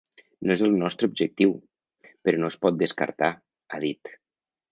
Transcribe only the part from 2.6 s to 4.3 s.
pot descartar, ha dit.